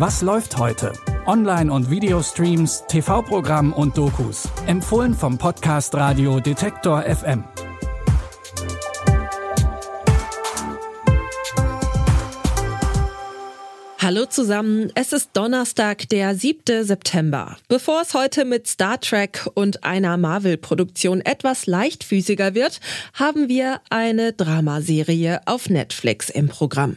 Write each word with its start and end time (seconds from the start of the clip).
Was 0.00 0.22
läuft 0.22 0.56
heute? 0.56 0.94
Online- 1.26 1.70
und 1.70 1.90
Videostreams, 1.90 2.84
TV-Programm 2.88 3.74
und 3.74 3.98
Dokus. 3.98 4.48
Empfohlen 4.66 5.12
vom 5.12 5.36
Podcast 5.36 5.94
Radio 5.94 6.40
Detektor 6.40 7.02
FM. 7.02 7.44
Hallo 13.98 14.24
zusammen, 14.24 14.90
es 14.94 15.12
ist 15.12 15.32
Donnerstag, 15.34 16.08
der 16.08 16.34
7. 16.34 16.82
September. 16.82 17.58
Bevor 17.68 18.00
es 18.00 18.14
heute 18.14 18.46
mit 18.46 18.68
Star 18.68 18.98
Trek 19.00 19.50
und 19.52 19.84
einer 19.84 20.16
Marvel-Produktion 20.16 21.20
etwas 21.20 21.66
leichtfüßiger 21.66 22.54
wird, 22.54 22.80
haben 23.12 23.50
wir 23.50 23.82
eine 23.90 24.32
Dramaserie 24.32 25.42
auf 25.44 25.68
Netflix 25.68 26.30
im 26.30 26.48
Programm. 26.48 26.96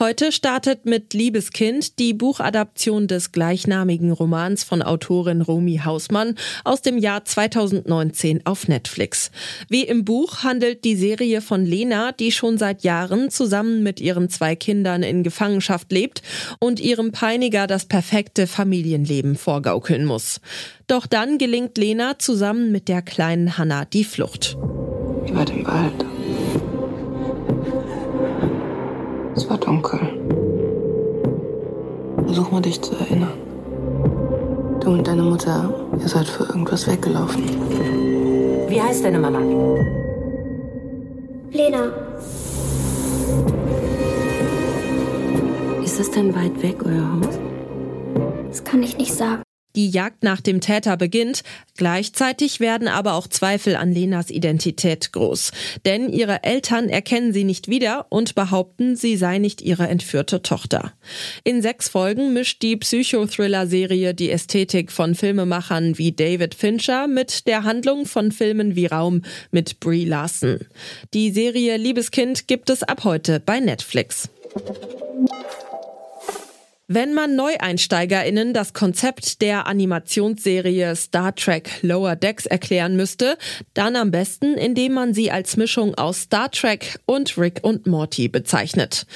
Heute 0.00 0.32
startet 0.32 0.86
mit 0.86 1.14
Liebeskind 1.14 2.00
die 2.00 2.14
Buchadaption 2.14 3.06
des 3.06 3.30
gleichnamigen 3.30 4.10
Romans 4.10 4.64
von 4.64 4.82
Autorin 4.82 5.40
Romy 5.40 5.82
Hausmann 5.84 6.34
aus 6.64 6.82
dem 6.82 6.98
Jahr 6.98 7.24
2019 7.24 8.44
auf 8.44 8.66
Netflix. 8.66 9.30
Wie 9.68 9.84
im 9.84 10.04
Buch 10.04 10.42
handelt 10.42 10.82
die 10.82 10.96
Serie 10.96 11.40
von 11.40 11.64
Lena, 11.64 12.10
die 12.10 12.32
schon 12.32 12.58
seit 12.58 12.82
Jahren 12.82 13.30
zusammen 13.30 13.84
mit 13.84 14.00
ihren 14.00 14.28
zwei 14.30 14.56
Kindern 14.56 15.04
in 15.04 15.22
Gefangenschaft 15.22 15.92
lebt 15.92 16.22
und 16.58 16.80
ihrem 16.80 17.12
Peiniger 17.12 17.68
das 17.68 17.84
perfekte 17.84 18.48
Familienleben 18.48 19.36
vorgaukeln 19.36 20.06
muss. 20.06 20.40
Doch 20.88 21.06
dann 21.06 21.38
gelingt 21.38 21.78
Lena 21.78 22.18
zusammen 22.18 22.72
mit 22.72 22.88
der 22.88 23.00
kleinen 23.00 23.58
Hanna 23.58 23.84
die 23.84 24.02
Flucht. 24.02 24.56
Wart 24.58 25.50
im 25.50 25.64
Wald. 25.64 26.04
Dunkel. 29.74 29.98
Versuch 32.26 32.50
mal 32.52 32.62
dich 32.62 32.80
zu 32.80 32.94
erinnern. 32.94 33.32
Du 34.80 34.90
und 34.90 35.04
deine 35.06 35.22
Mutter, 35.22 35.74
ihr 36.00 36.08
seid 36.08 36.28
für 36.28 36.44
irgendwas 36.44 36.86
weggelaufen. 36.86 37.42
Wie 38.68 38.80
heißt 38.80 39.04
deine 39.04 39.18
Mama? 39.18 39.40
Lena, 41.50 41.86
Ist 45.82 46.00
es 46.00 46.10
denn 46.12 46.34
weit 46.34 46.60
weg, 46.62 46.76
euer 46.84 47.12
Haus? 47.12 47.38
das 48.48 48.62
kann 48.62 48.82
ich 48.82 48.96
nicht 48.98 49.12
sagen. 49.14 49.43
Die 49.76 49.90
Jagd 49.90 50.22
nach 50.22 50.40
dem 50.40 50.60
Täter 50.60 50.96
beginnt, 50.96 51.42
gleichzeitig 51.76 52.60
werden 52.60 52.86
aber 52.86 53.14
auch 53.14 53.26
Zweifel 53.26 53.74
an 53.74 53.92
Lenas 53.92 54.30
Identität 54.30 55.12
groß. 55.12 55.50
Denn 55.84 56.12
ihre 56.12 56.44
Eltern 56.44 56.88
erkennen 56.88 57.32
sie 57.32 57.42
nicht 57.42 57.68
wieder 57.68 58.06
und 58.08 58.36
behaupten, 58.36 58.94
sie 58.94 59.16
sei 59.16 59.38
nicht 59.38 59.62
ihre 59.62 59.88
entführte 59.88 60.42
Tochter. 60.42 60.92
In 61.42 61.60
sechs 61.60 61.88
Folgen 61.88 62.32
mischt 62.32 62.62
die 62.62 62.76
Psychothriller-Serie 62.76 64.14
die 64.14 64.30
Ästhetik 64.30 64.92
von 64.92 65.16
Filmemachern 65.16 65.98
wie 65.98 66.12
David 66.12 66.54
Fincher 66.54 67.08
mit 67.08 67.48
der 67.48 67.64
Handlung 67.64 68.06
von 68.06 68.30
Filmen 68.30 68.76
wie 68.76 68.86
Raum 68.86 69.22
mit 69.50 69.80
Brie 69.80 70.04
Larson. 70.04 70.60
Die 71.14 71.32
Serie 71.32 71.76
Liebeskind 71.76 72.46
gibt 72.46 72.70
es 72.70 72.84
ab 72.84 73.02
heute 73.02 73.40
bei 73.40 73.58
Netflix. 73.58 74.28
Wenn 76.86 77.14
man 77.14 77.34
NeueinsteigerInnen 77.34 78.52
das 78.52 78.74
Konzept 78.74 79.40
der 79.40 79.66
Animationsserie 79.66 80.94
Star 80.96 81.34
Trek 81.34 81.70
Lower 81.80 82.14
Decks 82.14 82.44
erklären 82.44 82.94
müsste, 82.94 83.38
dann 83.72 83.96
am 83.96 84.10
besten, 84.10 84.52
indem 84.52 84.92
man 84.92 85.14
sie 85.14 85.30
als 85.30 85.56
Mischung 85.56 85.94
aus 85.94 86.24
Star 86.24 86.50
Trek 86.50 87.00
und 87.06 87.38
Rick 87.38 87.60
und 87.62 87.86
Morty 87.86 88.28
bezeichnet. 88.28 89.06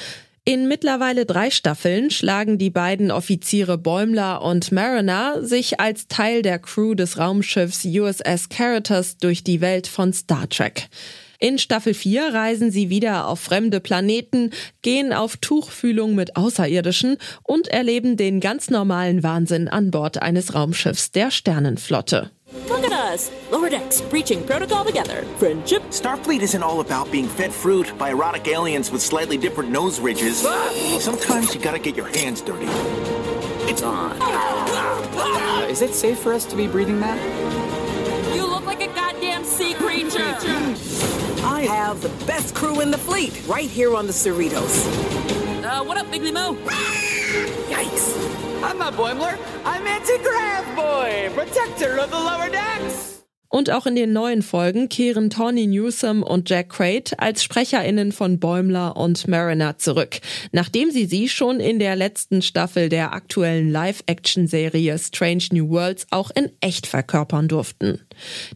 In 0.47 0.67
mittlerweile 0.67 1.27
drei 1.27 1.51
Staffeln 1.51 2.11
schlagen 2.11 2.57
die 2.57 2.71
beiden 2.71 3.11
Offiziere 3.11 3.77
Bäumler 3.77 4.41
und 4.41 4.73
Mariner 4.73 5.45
sich 5.45 5.79
als 5.79 6.09
Teil 6.09 6.41
der 6.41 6.59
Crew 6.59 6.95
des 6.95 7.19
Raumschiffs 7.19 7.85
USS 7.85 8.49
Caritas 8.49 9.19
durch 9.19 9.45
die 9.45 9.61
Welt 9.61 9.89
von 9.89 10.15
Star 10.15 10.49
Trek. 10.49 10.89
In 11.41 11.59
Staffel 11.59 11.95
4 11.95 12.35
reisen 12.35 12.73
sie 12.73 12.91
wieder 12.91 13.29
auf 13.29 13.39
fremde 13.39 13.79
Planeten, 13.79 14.51
gehen 14.83 15.13
auf 15.13 15.37
Tuchfühlung 15.37 16.17
mit 16.17 16.35
Außerirdischen 16.35 17.17
und 17.45 17.69
erleben 17.69 18.17
den 18.17 18.41
ganz 18.41 18.71
normalen 18.71 19.23
Wahnsinn 19.23 19.69
an 19.69 19.93
Bord 19.93 20.21
eines 20.21 20.55
Raumschiffs 20.55 21.13
der 21.13 21.31
Sternenflotte. 21.31 22.33
Look 22.69 22.85
at 22.85 23.13
us, 23.13 23.31
lower 23.53 23.71
decks, 23.71 24.03
breaching 24.03 24.45
protocol 24.45 24.85
together. 24.85 25.23
Friendship. 25.39 25.83
Starfleet 25.93 26.43
isn't 26.43 26.63
all 26.63 26.81
about 26.81 27.09
being 27.13 27.29
fed 27.29 27.53
fruit 27.53 27.93
by 27.99 28.11
erotic 28.11 28.49
aliens 28.49 28.91
with 28.91 29.01
slightly 29.01 29.39
different 29.39 29.71
nose 29.71 30.01
ridges. 30.01 30.45
Sometimes 30.99 31.55
you 31.55 31.61
gotta 31.61 31.79
get 31.79 31.95
your 31.95 32.09
hands 32.09 32.41
dirty. 32.41 32.67
It's 33.71 33.83
on. 33.83 34.17
Uh, 34.21 35.67
is 35.71 35.83
it 35.83 35.95
safe 35.95 36.19
for 36.19 36.33
us 36.33 36.45
to 36.47 36.57
be 36.57 36.67
breathing 36.67 36.99
that? 37.01 37.17
You 38.35 38.45
look 38.45 38.67
like 38.67 38.83
a 38.83 38.89
goddamn 38.93 39.45
sea 39.45 39.75
creature. 39.75 40.35
I 41.49 41.63
have 41.63 42.03
the 42.03 42.11
best 42.27 42.55
crew 42.55 42.81
in 42.83 42.91
the 42.91 42.99
fleet 42.99 43.43
right 43.47 43.71
here 43.71 43.97
on 43.97 44.07
the 44.07 44.13
Cerritos. 44.13 44.85
Uh, 45.65 45.83
what 45.83 45.97
up, 45.97 46.11
Big 46.11 46.23
Mo? 46.23 46.55
Yikes. 47.71 48.63
I'm 48.63 48.77
not 48.77 48.93
Boimler. 48.93 49.39
I'm 49.65 49.87
Anti-Grav 49.87 50.77
Boy, 50.77 51.31
protector 51.35 52.01
of 52.01 52.11
the 52.11 52.19
lower 52.19 52.51
decks. 52.51 53.18
Und 53.51 53.71
auch 53.71 53.87
in 53.87 53.97
den 53.97 54.13
neuen 54.13 54.43
Folgen 54.43 54.91
kehren 54.91 55.31
Tawny 55.31 55.67
Newsom 55.67 56.23
und 56.23 56.51
Jack 56.51 56.69
Crate 56.69 57.19
als 57.19 57.43
SprecherInnen 57.43 58.13
von 58.13 58.39
Bäumler 58.39 58.97
und 58.97 59.27
Mariner 59.27 59.79
zurück, 59.79 60.21
nachdem 60.53 60.91
sie 60.91 61.07
sie 61.07 61.31
schon 61.31 61.59
in 61.59 61.79
der 61.79 61.97
letzten 61.97 62.43
Staffel 62.43 62.91
der 62.91 63.15
aktuellen 63.15 63.71
Live-Action-Serie 63.71 64.99
Strange 64.99 65.45
New 65.53 65.71
Worlds 65.71 66.07
auch 66.11 66.31
in 66.35 66.51
echt 66.61 66.87
verkörpern 66.87 67.49
durften. 67.49 68.01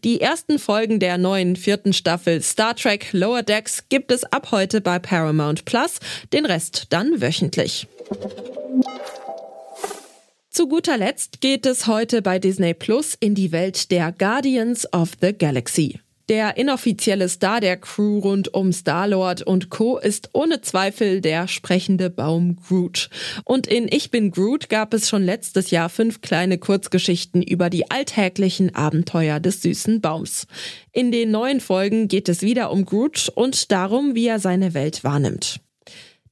Die 0.05 0.21
ersten 0.21 0.59
Folgen 0.59 1.01
der 1.01 1.17
neuen 1.17 1.57
vierten 1.57 1.95
Staffel 1.95 2.43
Star 2.43 2.77
Trek 2.77 3.09
Lower 3.13 3.43
Decks 3.43 3.85
gibt 3.89 4.13
es 4.13 4.25
ab 4.25 4.49
heute 4.51 4.83
bei 4.83 4.99
Paramount 4.99 5.65
Plus, 5.65 6.01
den 6.35 6.45
Rest 6.45 6.89
dann 6.91 7.23
wöchentlich. 7.23 7.87
Zu 10.55 10.69
guter 10.69 10.99
Letzt 10.99 11.41
geht 11.41 11.65
es 11.65 11.87
heute 11.87 12.21
bei 12.21 12.39
Disney 12.39 12.75
Plus 12.75 13.17
in 13.19 13.35
die 13.35 13.53
Welt 13.53 13.91
der 13.91 14.13
Guardians 14.13 14.87
of 14.93 15.13
the 15.23 15.33
Galaxy. 15.33 15.99
Der 16.29 16.59
inoffizielle 16.59 17.31
Star 17.31 17.59
der 17.59 17.79
Crew 17.79 18.19
rund 18.19 18.53
um 18.53 18.71
Star-Lord 18.71 19.41
und 19.41 19.71
Co. 19.71 19.97
ist 19.97 20.29
ohne 20.35 20.61
Zweifel 20.61 21.23
der 21.23 21.49
sprechende 21.49 22.11
Baum 22.11 22.57
Groot. 22.57 23.09
Und 23.47 23.67
in 23.67 23.89
Ich 23.91 24.11
bin 24.11 24.31
Groot 24.31 24.69
gab 24.69 24.93
es 24.93 25.09
schon 25.09 25.25
letztes 25.25 25.71
Jahr 25.71 25.89
fünf 25.89 26.21
kleine 26.21 26.59
Kurzgeschichten 26.59 27.41
über 27.41 27.71
die 27.71 27.91
alltäglichen 27.91 28.75
Abenteuer 28.75 29.41
des 29.41 29.63
süßen 29.63 30.03
Baums. 30.03 30.47
In 30.93 31.11
den 31.13 31.31
neuen 31.31 31.61
Folgen 31.61 32.09
geht 32.09 32.29
es 32.29 32.43
wieder 32.43 32.71
um 32.71 32.85
Groot 32.85 33.33
und 33.35 33.73
darum, 33.73 34.15
wie 34.15 34.27
er 34.27 34.39
seine 34.39 34.75
Welt 34.75 35.03
wahrnimmt. 35.03 35.63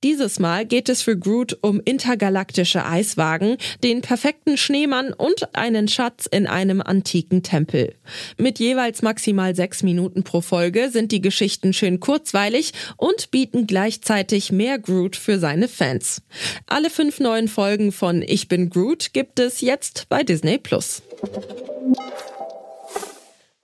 Dieses 0.03 0.39
Mal 0.39 0.65
geht 0.65 0.89
es 0.89 1.03
für 1.03 1.19
Groot 1.19 1.59
um 1.61 1.79
intergalaktische 1.85 2.87
Eiswagen, 2.87 3.59
den 3.85 4.01
perfekten 4.01 4.57
Schneemann 4.57 5.13
und 5.13 5.55
einen 5.55 5.89
Schatz 5.89 6.25
in 6.25 6.47
einem 6.47 6.81
antiken 6.81 7.43
Tempel. 7.43 7.95
Mit 8.39 8.59
jeweils 8.59 9.03
maximal 9.03 9.55
sechs 9.55 9.83
Minuten 9.83 10.23
pro 10.23 10.41
Folge 10.41 10.89
sind 10.91 11.13
die 11.13 11.21
Geschichten 11.21 11.75
schön 11.75 12.01
kurzweilig 12.01 12.73
und 12.97 13.31
bieten 13.31 13.67
gleichzeitig 13.67 14.51
mehr 14.51 14.79
Groot 14.79 15.17
für 15.17 15.39
seine 15.39 15.69
Fans. 15.69 16.23
Alle 16.67 16.89
fünf 16.89 17.21
neuen 17.21 17.49
Folgen 17.49 17.93
von 17.93 18.23
Ich 18.23 18.49
bin 18.49 18.71
Groot 18.71 19.13
gibt 19.13 19.39
es 19.39 19.61
jetzt 19.61 20.09
bei 20.09 20.23
Disney 20.23 20.57
Plus. 20.57 21.03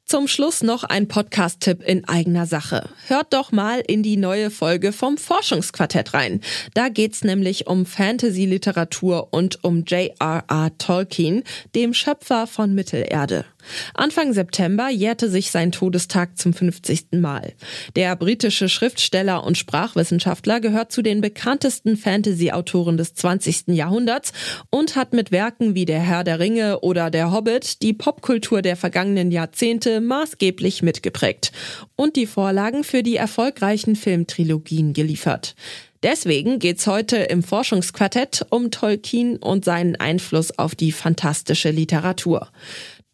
Zum 0.08 0.28
Schluss 0.28 0.62
noch 0.62 0.84
ein 0.84 1.08
Podcast-Tipp 1.08 1.82
in 1.82 2.06
eigener 2.06 2.46
Sache. 2.46 2.88
Hört 3.08 3.32
doch 3.32 3.50
mal 3.50 3.80
in 3.80 4.04
die 4.04 4.16
neue 4.16 4.52
Folge 4.52 4.92
vom 4.92 5.18
Forschungsquartett 5.18 6.14
rein. 6.14 6.42
Da 6.74 6.90
geht's 6.90 7.24
nämlich 7.24 7.66
um 7.66 7.86
Fantasy-Literatur 7.86 9.26
und 9.32 9.64
um 9.64 9.82
J.R.R. 9.82 10.78
Tolkien, 10.78 11.42
dem 11.74 11.92
Schöpfer 11.92 12.46
von 12.46 12.72
Mittelerde. 12.72 13.46
Anfang 13.94 14.32
September 14.32 14.88
jährte 14.88 15.30
sich 15.30 15.50
sein 15.50 15.72
Todestag 15.72 16.38
zum 16.38 16.52
50. 16.52 17.12
Mal. 17.12 17.54
Der 17.94 18.16
britische 18.16 18.68
Schriftsteller 18.68 19.44
und 19.44 19.58
Sprachwissenschaftler 19.58 20.60
gehört 20.60 20.92
zu 20.92 21.02
den 21.02 21.20
bekanntesten 21.20 21.96
Fantasy-Autoren 21.96 22.96
des 22.96 23.14
20. 23.14 23.68
Jahrhunderts 23.68 24.32
und 24.70 24.96
hat 24.96 25.12
mit 25.12 25.32
Werken 25.32 25.74
wie 25.74 25.84
Der 25.84 26.00
Herr 26.00 26.24
der 26.24 26.38
Ringe 26.38 26.80
oder 26.80 27.10
Der 27.10 27.32
Hobbit 27.32 27.82
die 27.82 27.92
Popkultur 27.92 28.62
der 28.62 28.76
vergangenen 28.76 29.30
Jahrzehnte 29.30 30.00
maßgeblich 30.00 30.82
mitgeprägt 30.82 31.52
und 31.96 32.16
die 32.16 32.26
Vorlagen 32.26 32.84
für 32.84 33.02
die 33.02 33.16
erfolgreichen 33.16 33.96
Filmtrilogien 33.96 34.92
geliefert. 34.92 35.54
Deswegen 36.02 36.58
geht's 36.58 36.86
heute 36.86 37.16
im 37.16 37.42
Forschungsquartett 37.42 38.46
um 38.50 38.70
Tolkien 38.70 39.38
und 39.38 39.64
seinen 39.64 39.96
Einfluss 39.96 40.56
auf 40.56 40.74
die 40.74 40.92
fantastische 40.92 41.70
Literatur. 41.70 42.48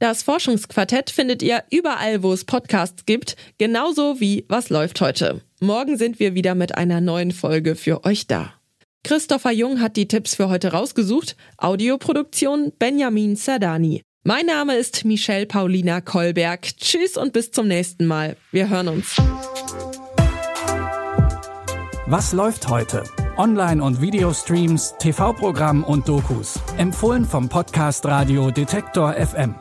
Das 0.02 0.25
Forschungsquartett 0.25 1.10
findet 1.10 1.44
ihr 1.44 1.62
überall, 1.70 2.25
wo 2.25 2.32
es 2.32 2.44
Podcasts 2.44 3.06
gibt, 3.06 3.37
genauso 3.58 4.19
wie 4.19 4.44
Was 4.49 4.69
läuft 4.69 5.00
heute. 5.00 5.43
Morgen 5.60 5.96
sind 5.96 6.19
wir 6.19 6.34
wieder 6.34 6.56
mit 6.56 6.76
einer 6.76 7.00
neuen 7.00 7.31
Folge 7.31 7.76
für 7.76 8.04
euch 8.04 8.26
da. 8.26 8.52
Christopher 9.04 9.52
Jung 9.52 9.81
hat 9.81 9.96
die 9.96 10.08
Tipps 10.08 10.34
für 10.34 10.49
heute 10.49 10.72
rausgesucht. 10.72 11.37
Audioproduktion 11.56 12.72
Benjamin 12.81 13.37
Sardani. 13.37 14.02
Mein 14.25 14.46
Name 14.46 14.75
ist 14.75 15.04
Michelle 15.04 15.46
Paulina 15.46 16.00
Kolberg. 16.00 16.62
Tschüss 16.78 17.16
und 17.16 17.32
bis 17.32 17.52
zum 17.52 17.69
nächsten 17.69 18.06
Mal. 18.06 18.37
Wir 18.50 18.70
hören 18.70 18.88
uns. 18.88 19.14
Was 22.06 22.32
läuft 22.32 22.69
heute? 22.69 23.04
Online- 23.37 23.81
und 23.81 24.00
Videostreams, 24.00 24.96
TV-Programm 24.99 25.84
und 25.84 26.08
Dokus. 26.08 26.58
Empfohlen 26.76 27.25
vom 27.25 27.49
Podcast 27.49 28.04
Radio 28.04 28.50
Detektor 28.50 29.12
FM. 29.12 29.54